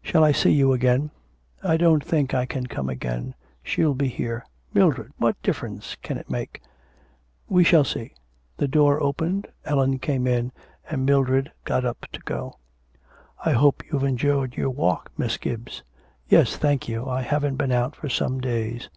[0.00, 1.10] 'Shall I see you again?'
[1.64, 3.34] 'I don't think I can come again.
[3.64, 5.10] She'll be here.' 'Mildred!
[5.18, 6.62] What difference can it make?'
[7.48, 8.14] 'We shall see....'
[8.58, 9.48] The door opened.
[9.64, 10.52] Ellen came in,
[10.88, 12.60] and Mildred got up to go.
[13.44, 15.82] 'I hope you've enjoyed your walk, Miss Gibbs.'
[16.28, 17.08] 'Yes, thank you.
[17.08, 18.88] I haven't been out for some days.'